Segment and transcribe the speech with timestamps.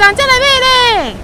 [0.00, 1.16] 站再来买嘞。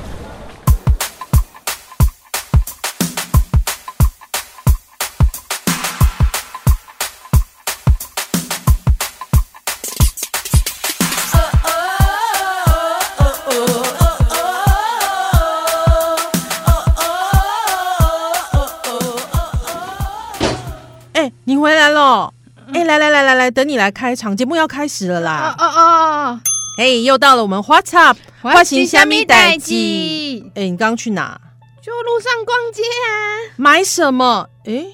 [21.15, 22.31] 哎，你回来了！
[22.75, 25.55] 哎，来来来来来，等你来开场，节目要开始了啦！
[25.59, 26.41] 哦哦哦！
[26.77, 30.45] 哎，又到了我们 What's Up 发生什么代机？
[30.55, 31.41] 哎，你刚刚去哪？
[31.83, 33.57] 就路上逛街啊！
[33.57, 34.47] 买什么？
[34.67, 34.85] 哎，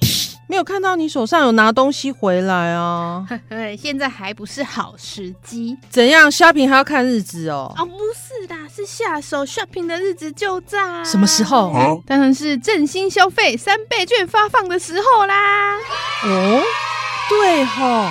[0.47, 3.27] 没有看到你手上有拿东西回来啊！
[3.28, 5.77] 呵呵，现在还不是好时机。
[5.91, 7.75] 怎样？shopping 还要看日子哦？
[7.77, 11.72] 哦，不是的，是下手 shopping 的日子就在什么时候？
[11.72, 15.77] 哦，当然是振兴消费三倍券发放的时候啦！
[16.27, 16.62] 哦，
[17.28, 18.08] 对吼，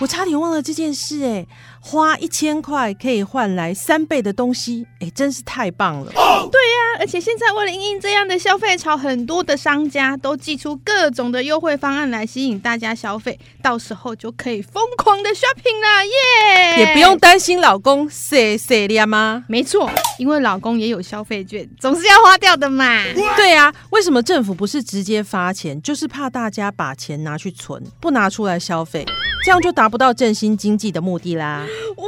[0.00, 1.44] 我差点忘了这件事哎。
[1.90, 6.12] 花一千块可以换来三倍的东西，哎，真是太棒了！
[6.14, 16.78] 哦、对呀、啊，而且现在为了因应这样的消费潮，很多的商家都寄出各种的优惠方案来吸引大家消费，到时候就可以疯狂的 shopping 了耶！Yeah!
[16.80, 19.44] 也不用担心老公谢谢你吗？
[19.48, 23.02] 没错，因为老公也有消费券，总是要花掉的嘛。
[23.34, 29.06] 对啊，为什么政府不是直接发钱，就是怕大家把钱拿去存，不拿出来消费，
[29.48, 31.66] 这样就达不到振兴经济的目的啦。
[31.96, 32.04] 哇，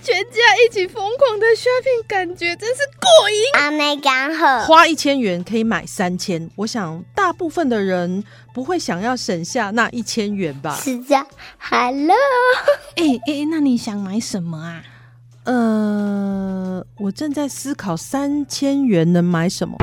[0.00, 3.36] 全家一起疯狂的 shopping，感觉真是过瘾。
[3.54, 8.22] 阿妹刚好花一千元可以买三千，我想大部分的人
[8.54, 10.76] 不会想要省下那一千元吧？
[10.76, 11.26] 是的
[11.58, 12.14] ，Hello，
[12.94, 14.84] 哎哎，那你想买什么啊？
[15.46, 19.76] 呃，我正在思考三千元能买什么。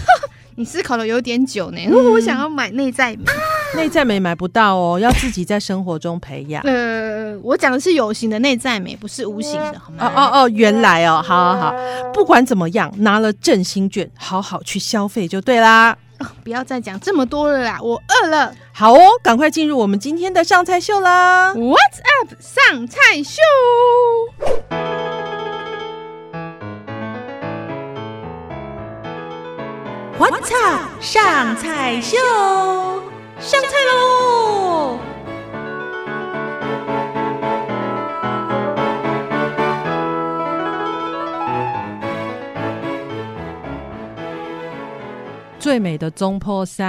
[0.56, 3.24] 你思考的有点久呢，嗯、我想要买内在美。
[3.74, 6.62] 内在美买不到哦，要自己在生活中培养。
[6.64, 10.06] 呃，我讲的是有形的内在美，不是无形的，好吗？
[10.06, 11.74] 哦哦哦，原来哦，好好好，
[12.12, 15.96] 不管怎么样，拿了振兴券，好好去消费就对啦。
[16.18, 18.54] 哦，不要再讲这么多了啦，我饿了。
[18.72, 23.42] 好哦，赶快进入我们今天的上菜秀啦！What's up，上菜秀。
[30.18, 32.16] What's up，上菜秀。
[33.38, 34.98] 上菜喽！
[45.58, 46.82] 最美的总铺师，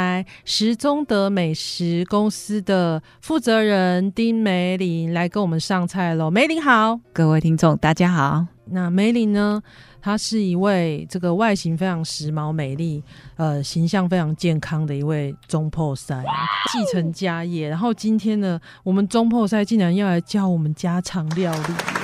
[0.45, 6.29] 食中德美食公司的负责人丁梅玲来跟我们上菜喽。
[6.29, 8.56] 梅玲好，各位听众大家好。
[8.71, 9.61] 那梅林呢？
[9.99, 13.03] 她是一位这个外形非常时髦、美丽，
[13.35, 16.23] 呃，形象非常健康的一位中破山，
[16.71, 17.67] 继承家业。
[17.67, 21.96] 然后今天呢，我们中破山竟然要来教我们家常料理。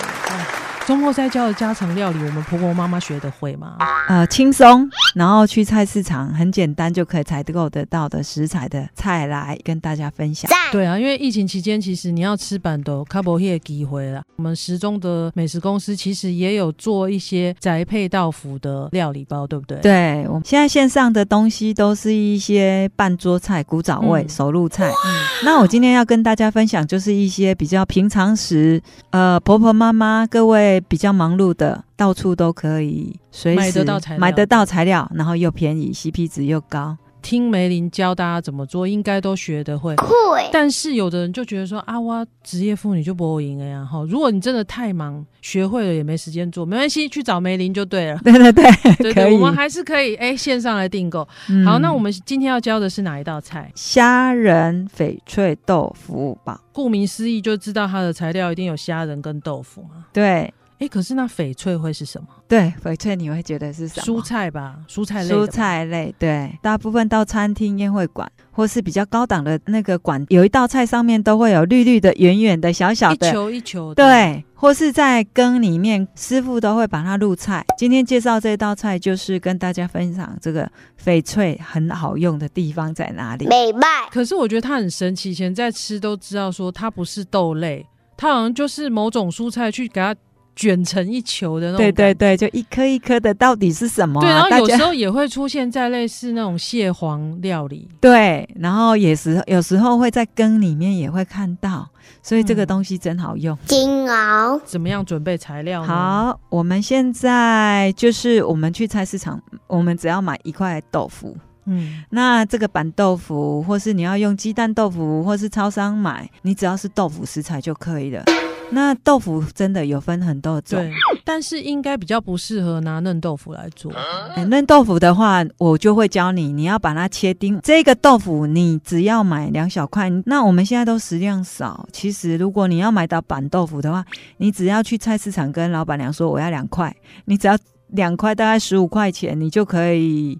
[0.85, 3.77] 总铺师教的家常料理，我们婆婆妈妈学得会吗？
[4.09, 10.51] 呃，轻松，然后去菜市场很简单就可以采购得到的食材的菜来跟大家分享。
[10.73, 14.23] 对啊，因为疫情期间，其实你要吃板豆，卡不些机会了。
[14.35, 19.77] 我们时钟的美食公司其实也有做一些宅配到府的料理包，对不对？
[19.79, 24.89] 对，我们现在线上的东西都是一些半桌菜、古早味、手路菜。
[24.89, 30.72] 嗯，那我今天要跟大家分享，就是一些比较平常时，呃，婆婆妈妈各位。
[30.81, 36.97] 比较忙碌的，到处都可以随时买得到材料，买得到材料，然后又便宜，CP 值又高。
[37.21, 39.95] 听梅林教大家怎么做，应该都学得会。
[39.95, 43.87] 会，但是有的人就觉得说啊，我职业妇女就不会赢了呀。
[43.89, 48.19] 哈，如果你真的太忙，学会了也没时间做，没关系，去找梅林就对了。
[48.25, 51.25] 对 对对，对，对，我们还是可以哎，线上来订购。
[51.49, 53.71] 嗯、好，那我们今天要教的是哪一道菜？
[53.73, 56.59] 虾仁翡翠豆腐吧。
[56.73, 60.07] 顾名思义，就知道它的材料一定有虾仁跟豆腐嘛。
[60.11, 60.53] 对。
[60.83, 62.27] 哎，可是那翡翠会是什么？
[62.45, 64.03] 对，翡翠你会觉得是什么？
[64.05, 65.33] 蔬菜吧，蔬菜类。
[65.33, 74.03] 蔬菜类，对，大部分到餐厅、宴会馆或是比较高档的那个馆，有一道菜上面都会有绿绿的、圆圆的、小小的，一球一球的。
[74.03, 77.65] 对，或是在羹里面，师傅都会把它入菜。
[77.77, 80.69] 今天介绍这道菜，就是跟大家分享这个
[81.01, 83.47] 翡翠很好用的地方在哪里。
[83.47, 83.87] 美麦。
[84.11, 87.85] 可是我觉得它很神奇，以前在吃都知道说它不是豆类。
[88.15, 90.15] 它好像就是某种蔬菜去给它
[90.55, 91.77] 卷成一球的那种。
[91.77, 94.23] 对对对，就一颗一颗的，到底是什么、啊？
[94.23, 97.87] 对，然后有时候也会出现在类似那种蟹黄料理。
[97.99, 101.87] 对，然后也是有时候会在羹里面也会看到，
[102.21, 103.57] 所以这个东西真好用。
[103.65, 105.87] 煎熬，怎么样准备材料呢？
[105.87, 111.35] 好，我们现在就是我们去菜市场，我们只要买一块豆腐。
[111.65, 118.21] 嗯，那这个板豆腐，或是你要用鸡蛋豆腐，或是超商买，你只要是豆腐食材就可以了。
[118.71, 120.91] 那豆腐真的有分很多种，对，
[121.23, 123.91] 但是应该比较不适合拿嫩豆腐来做。
[124.35, 127.59] 欸，嫩豆腐的话，我就会教你，你要把它切丁。
[127.61, 130.09] 这个豆腐你只要买两小块。
[130.25, 134.03] 那我们现在都食量少，其实如果你要买到板豆腐的话，
[134.37, 136.95] 你只要去菜市场跟老板娘说我要两块，
[137.25, 137.55] 你只要
[137.89, 140.37] 两块，大概十五块钱，你就可以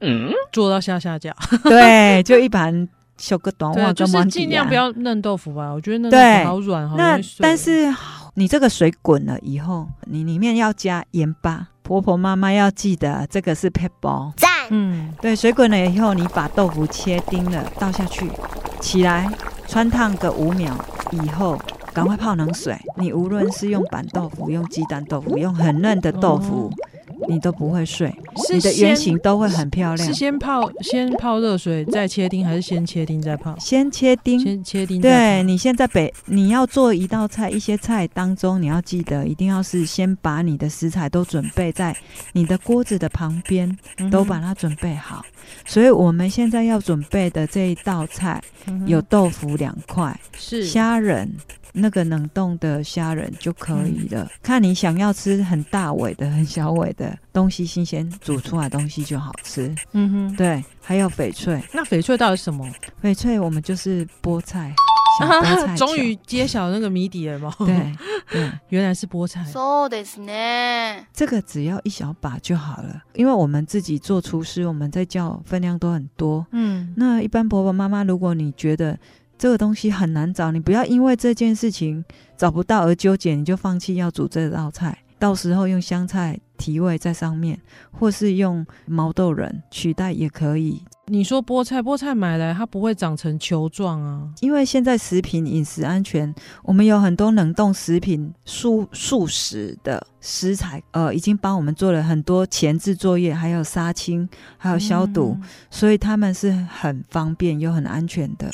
[0.52, 1.36] 做到下下架。
[1.64, 2.90] 对，就一盘。
[3.18, 5.72] 小个短袜，就是尽量不要嫩豆腐吧。
[5.72, 7.94] 我觉得嫩豆腐好软，好那但是
[8.36, 11.68] 你这个水滚了以后，你里面要加盐巴。
[11.84, 14.32] 婆婆妈妈要记得，这个是撇步。
[14.38, 14.50] 赞。
[14.70, 18.32] 嗯，对，水滚了以后，你把豆腐切丁了倒下去，
[18.80, 19.30] 起来
[19.68, 20.74] 穿烫个五秒
[21.12, 21.60] 以后，
[21.92, 22.74] 赶快泡冷水。
[22.96, 26.72] 你无论是用板豆腐、用鸡蛋豆腐、用很嫩的豆腐。
[27.24, 28.14] 哦你都不会碎，
[28.52, 30.08] 你的圆形都会很漂亮。
[30.08, 33.56] 是先泡先泡热水再切丁，还是先切丁再泡？
[33.58, 35.02] 先切丁，先切丁。
[35.02, 41.96] 对，你现在北你要做一道菜，一些菜当中你要记得，一定要是先把你的食材都准备在
[42.34, 43.78] 你的锅子的旁边，
[44.12, 45.24] 都把它准备好。
[45.26, 45.32] 嗯、
[45.66, 51.34] 所以我们现在要准备的这一道菜、嗯、有豆腐两块，是虾仁。
[51.73, 59.75] 那个冷冻的虾仁就可以了，嗯、看你想要吃很大尾的、很小尾的东西，新鲜煮出来的东西就好吃。
[59.93, 61.63] 嗯哼，对，还有翡翠。
[61.73, 62.67] 那翡翠到底是什么？
[63.03, 64.75] 翡翠我们就是菠菜，
[65.21, 65.77] 小菠菜。
[65.77, 67.55] 终于揭晓那个谜底了吗？
[67.59, 67.97] 对，
[68.31, 69.45] 对， 原来是菠菜。
[69.45, 71.05] そうですね。
[71.13, 76.47] 这个只要一小把就好了，因为我们自己做厨师，我们在叫分量都很多。
[76.53, 78.99] 嗯，那一般婆婆妈妈，如果你觉得
[79.44, 82.02] 这个东西很难找，你不要因为这件事情
[82.38, 84.98] 找不到而纠结，你就放弃要煮这道菜。
[85.20, 87.60] 到时候用香菜提味在上面，
[87.92, 90.82] 或是用毛豆仁取代也可以。
[91.08, 94.30] 你说菠菜，菠菜买来它不会长成球状啊？
[94.40, 108.50] 因为现在食品饮食安全，我们有很多冷冻食品、素素食的食材，呃，已经帮我们做了很多前置作业，还有杀青，还有消毒，嗯、所以他们是很方便又很安全的。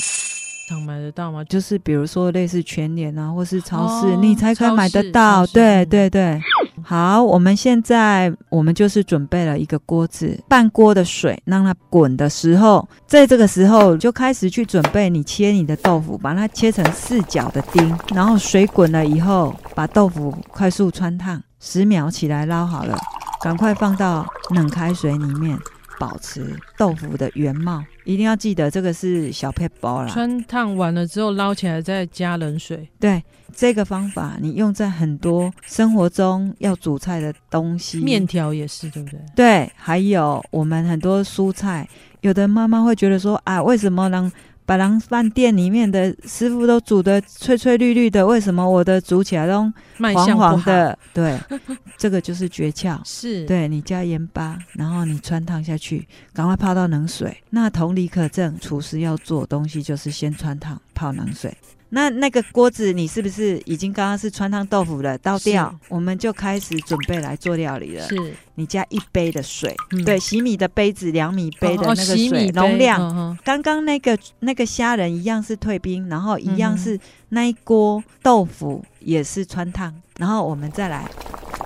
[0.69, 1.43] 常买得到吗？
[1.45, 5.43] 就是比如说类似全联啊，或是超市，哦、你才可以买得到。
[5.47, 6.39] 对对对，
[6.83, 22.95] 好，我们现在我们就是准备了一个锅子，半锅的水，让它滚的时候，在这个时候就开始去准备你切你的豆腐，把它切成四角的丁，然后水滚了以后，把豆腐快速穿烫十秒，起来捞好了，
[23.41, 25.57] 赶快放到冷开水里面。
[25.99, 30.07] 保持豆腐的原貌，一定要记得这个是小配包啦。
[30.07, 32.87] 穿烫完了之后捞起来，再加冷水。
[32.99, 33.21] 对，
[33.53, 39.19] 这个方法你用在很多生活中要煮菜的东西，面条也是，对不对？
[39.35, 41.87] 对，还有我们很多蔬菜，
[42.21, 44.31] 有的妈妈会觉得说啊，为什么呢？
[44.69, 49.73] 白狼饭店里面的师傅都煮的翠翠绿绿的，为什么我的煮起来都
[50.13, 50.95] 黄黄的？
[51.11, 51.35] 对，
[51.97, 53.01] 这个就是诀窍。
[53.03, 57.35] 是，对，你加盐巴，然后你穿烫下去，赶快泡到冷水。
[57.49, 61.51] 那同理可证，厨师要做东西就是先穿烫泡冷水。
[61.91, 65.17] 那那个锅子，你是不是已经刚刚是汆烫豆腐了？
[65.17, 68.07] 倒掉，我们就开始准备来做料理了。
[68.07, 81.09] 是，你加一杯的水，嗯、对，洗米的杯子两米杯的那个水容量，刚刚、那个那个虾仁一样是退冰，然后一样是那一锅豆腐也是汆烫，然后我们再来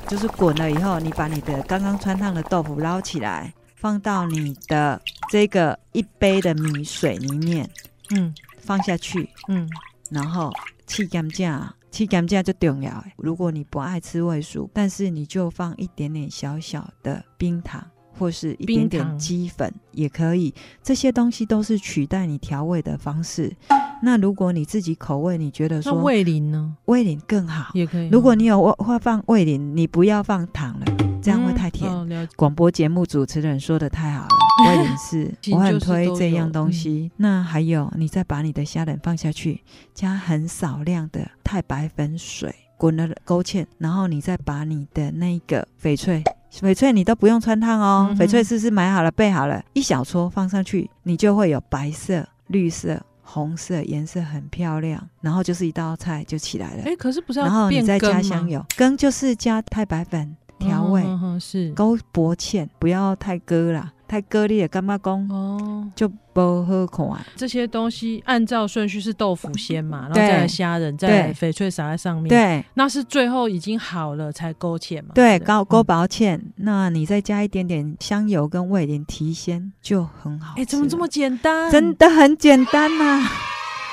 [0.08, 7.70] 就是滚了以后，你把你的刚刚穿烫的豆腐捞起来，放到你的这个一杯的米水里面，
[8.16, 9.70] 嗯，放下去，嗯。
[10.14, 10.52] 然后
[10.86, 13.04] 气甘酱，气甘酱就重要。
[13.18, 17.84] 如果你不爱吃味素，但是你就放一点点小小的冰糖，
[18.18, 20.54] 或是一点点鸡粉也可以。
[20.84, 23.56] 这些东西都是取代你调味的方式。
[24.04, 26.76] 那如果你自己口味，你觉得说味淋呢？
[26.86, 28.10] 味淋更好，也可以。
[28.10, 30.86] 如果你有会放味淋，你不要放糖了，
[31.22, 31.90] 这样会太甜。
[32.36, 34.43] 广播节目主持人说的太好了。
[34.66, 37.12] 味淋是，我 很推这样东西。
[37.16, 39.62] 嗯、那还有，你再把你的虾仁放下去，
[39.94, 56.84] 加很少量的太白粉水，滚了勾芡，然后你再把你的那个翡翠，翡翠你都不用穿烫哦，嗯、翡翠是不是买好了备好了，一小撮放上去，你就会有白色、绿色、红色，颜色很漂亮，然后就是一道菜就起来了。
[56.86, 61.04] 哎，可是不是要然后你再加香油，羹就是加太白粉调味，
[61.40, 65.92] 是勾薄芡，不要太割啦，太割裂干嘛讲哦。
[65.96, 67.24] 就不好看。
[67.36, 75.10] 这些东西按照顺序是豆腐先嘛，然后再虾仁，再翡翠撒在上面。，对那是最后已经好了才勾芡嘛。
[75.14, 80.56] 对，勾勾薄芡，那你再加一点点香油跟味醂提鲜，就很好。
[80.58, 81.70] 哎，怎么这么简单？
[81.70, 83.30] 真的很简单呐、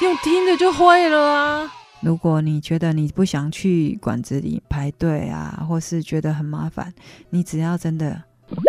[0.01, 1.73] 用听的就会了啊。
[2.01, 6.93] 如果你觉得你不想去馆子里排队啊，或是觉得很麻烦，
[7.29, 8.23] 你只要真的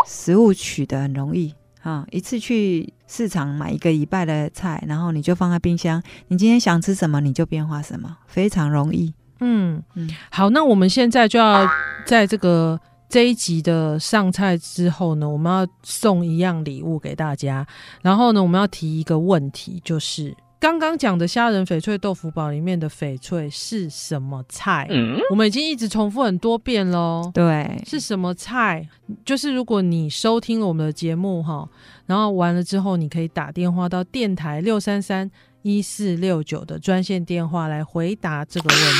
[0.05, 9.13] 食物取得很容易啊，一次去市场买一个礼拜的菜，然后你就放在冰箱，你今天想吃什么你就变化什么，非常容易。
[9.39, 11.67] 嗯嗯，好，那我们现在就要
[12.05, 17.65] 在这个这一集的上菜之后呢，我们要送一样礼物给大家。
[18.03, 24.87] 然后呢，我们要提一个问题，就是刚刚讲的虾仁翡翠豆腐堡里面的翡翠是什么菜？
[25.31, 27.31] 我们已经一直重复很多遍喽。
[27.33, 28.87] 对，是什么菜？
[29.25, 31.67] 就是如果你收听了我们的节目哈，
[32.05, 35.27] 然后完了之后，你可以打电话到电台六三三
[35.63, 38.99] 一四六九的专线电话来回答这个问题。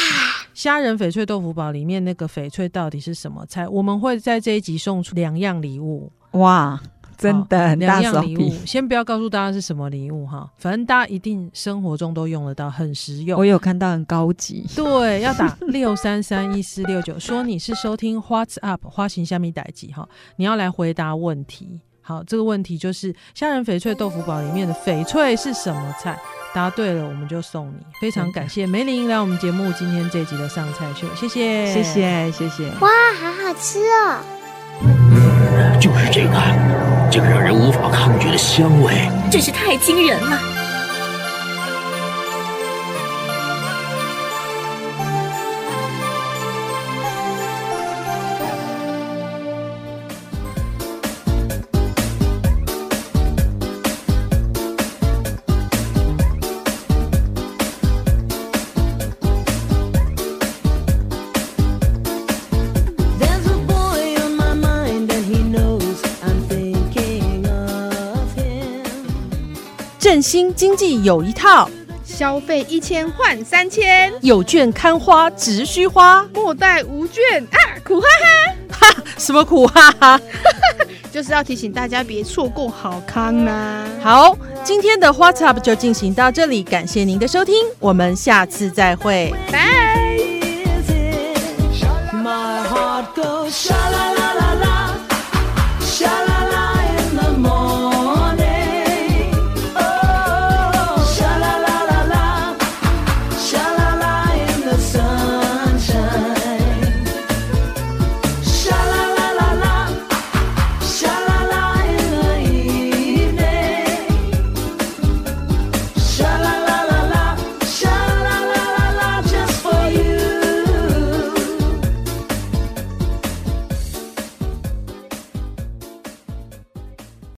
[0.55, 3.67] 虾仁翡翠豆腐堡里面那个翡翠到底是什么菜？
[3.67, 6.81] 我们会在这一集送出两样礼物，哇，
[7.21, 8.65] 真的很大手两样礼物笔。。
[8.65, 13.45] 先不要告诉大家是什么礼物哈，反正大家一定生活中都用得到，很实用我。
[13.45, 21.79] 有看到很高级，对，要打六三三一四六九，说你是收听 What's Up 花型虾米代记哈，你要来回答问题。
[22.03, 26.17] 好，这个问题就是虾仁翡翠豆腐堡里面的翡翠是什么菜？
[26.53, 27.75] 答对了，我们就送你。
[28.01, 32.65] 非常感谢梅林来我们节目今天这一集的上菜秀，谢谢，谢谢谢谢。
[32.79, 34.19] 哇，好好吃哦！
[35.79, 38.93] 就是这个，这个让人无法抗拒的香味。
[39.29, 40.60] 真是太惊人了。
[70.21, 71.69] 新经济有一套，
[72.05, 77.57] 消费一千换三千，有券看花只需花，莫待无券啊！
[77.83, 78.07] 苦哈
[78.69, 80.21] 哈，哈什么苦哈哈？
[81.11, 83.85] 就是要提醒大家别错过好康、啊！
[84.01, 89.69] 好，今天的花 top 就进行到这里，感谢您的收听，我们下次再会，拜。
[92.13, 93.51] My heart goes